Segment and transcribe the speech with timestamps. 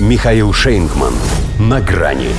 [0.00, 1.14] Михаил Шейнгман.
[1.60, 2.30] На грани.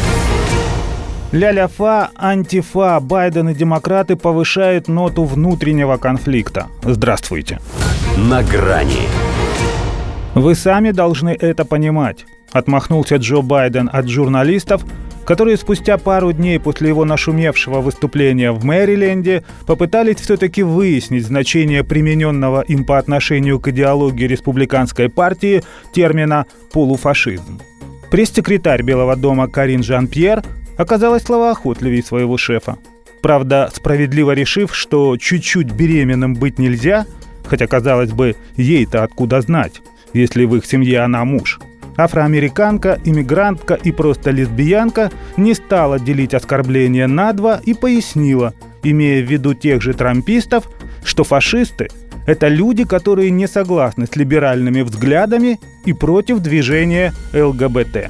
[1.31, 6.67] Ля-ля-фа, антифа, Байден и демократы повышают ноту внутреннего конфликта.
[6.83, 7.61] Здравствуйте.
[8.17, 9.07] На грани.
[10.33, 12.25] Вы сами должны это понимать.
[12.51, 14.83] Отмахнулся Джо Байден от журналистов,
[15.25, 22.61] которые спустя пару дней после его нашумевшего выступления в Мэриленде попытались все-таки выяснить значение примененного
[22.61, 25.63] им по отношению к идеологии республиканской партии
[25.93, 27.59] термина «полуфашизм».
[28.11, 30.43] Пресс-секретарь Белого дома Карин Жан-Пьер
[30.77, 32.77] оказалась словоохотливее своего шефа.
[33.21, 37.07] Правда, справедливо решив, что чуть-чуть беременным быть нельзя,
[37.45, 39.81] хотя, казалось бы, ей-то откуда знать,
[40.13, 41.59] если в их семье она муж–
[41.97, 49.29] Афроамериканка, иммигрантка и просто лесбиянка не стала делить оскорбления на два и пояснила, имея в
[49.29, 50.69] виду тех же трампистов,
[51.03, 51.87] что фашисты–
[52.27, 58.09] это люди, которые не согласны с либеральными взглядами и против движения ЛГБТ.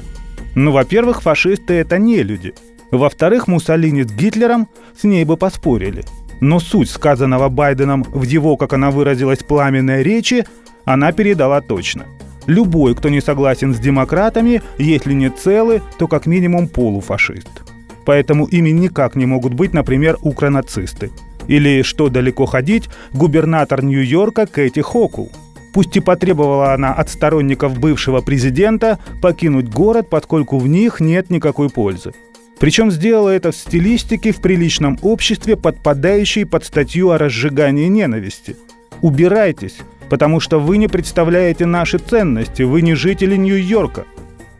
[0.54, 2.54] Ну, во-первых, фашисты– это не люди.
[2.90, 6.04] Во-вторых, Муссолини с Гитлером с ней бы поспорили.
[6.40, 10.46] Но суть сказанного Байденом в его, как она выразилась, пламенной речи,
[10.84, 12.06] она передала точно–
[12.46, 17.64] Любой, кто не согласен с демократами, если не целый, то как минимум полуфашист.
[18.04, 21.10] Поэтому ими никак не могут быть, например, укронацисты.
[21.48, 25.30] Или, что далеко ходить, губернатор Нью-Йорка Кэти Хокул.
[25.72, 31.68] Пусть и потребовала она от сторонников бывшего президента покинуть город, поскольку в них нет никакой
[31.68, 32.12] пользы.
[32.58, 38.56] Причем сделала это в стилистике в приличном обществе, подпадающей под статью о разжигании ненависти.
[39.02, 39.76] Убирайтесь,
[40.08, 44.04] потому что вы не представляете наши ценности, вы не жители Нью-Йорка.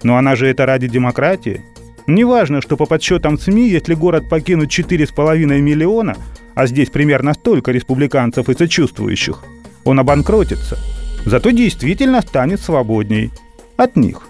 [0.02, 1.62] Но она же это ради демократии.
[2.06, 6.16] Неважно, что по подсчетам СМИ, если город покинут 4,5 миллиона,
[6.54, 9.42] а здесь примерно столько республиканцев и сочувствующих,
[9.84, 10.78] он обанкротится.
[11.24, 13.32] Зато действительно станет свободней.
[13.76, 14.22] От них.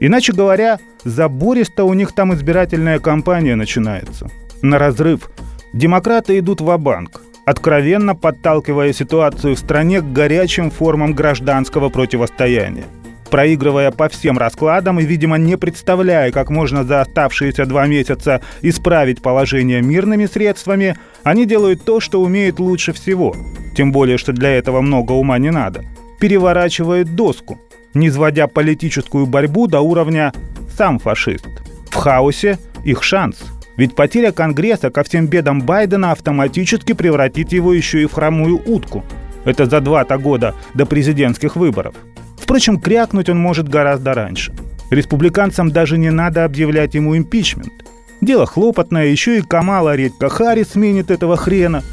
[0.00, 4.30] Иначе говоря, забористо у них там избирательная кампания начинается.
[4.62, 5.30] На разрыв.
[5.72, 12.84] Демократы идут в банк откровенно подталкивая ситуацию в стране к горячим формам гражданского противостояния.
[13.30, 19.22] Проигрывая по всем раскладам и, видимо, не представляя, как можно за оставшиеся два месяца исправить
[19.22, 23.34] положение мирными средствами, они делают то, что умеют лучше всего.
[23.74, 25.84] Тем более, что для этого много ума не надо.
[26.20, 27.58] Переворачивают доску,
[27.94, 30.34] не сводя политическую борьбу до уровня
[30.76, 31.48] «сам фашист».
[31.90, 33.38] В хаосе их шанс–
[33.78, 39.04] ведь потеря Конгресса ко всем бедам Байдена автоматически превратит его еще и в хромую утку.
[39.44, 41.94] Это за два-то года до президентских выборов.
[42.36, 44.52] Впрочем, крякнуть он может гораздо раньше.
[44.90, 47.72] Республиканцам даже не надо объявлять ему импичмент.
[48.20, 51.84] Дело хлопотное, еще и Камала редко Харрис сменит этого хрена.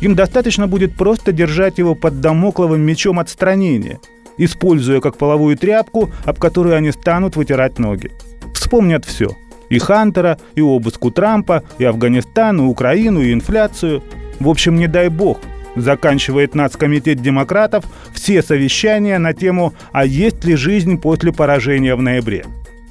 [0.00, 3.98] Им достаточно будет просто держать его под домокловым мечом отстранения,
[4.36, 8.12] используя как половую тряпку, об которую они станут вытирать ноги.
[8.54, 9.36] Вспомнят все–
[9.72, 14.02] и Хантера, и обыск у Трампа, и Афганистан, и Украину, и инфляцию.
[14.38, 15.38] В общем, не дай бог,
[15.76, 22.44] заканчивает нацкомитет демократов все совещания на тему «А есть ли жизнь после поражения в ноябре?».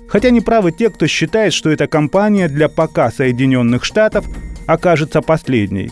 [0.08, 4.26] Хотя не правы те, кто считает, что эта кампания для пока Соединенных Штатов
[4.66, 5.92] окажется последней.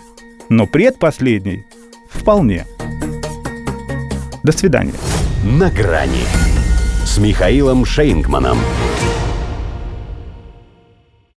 [0.50, 1.66] Но предпоследней–
[2.10, 2.66] вполне.
[4.42, 4.94] До свидания.
[5.44, 6.26] На грани
[7.06, 8.58] с Михаилом Шейнгманом.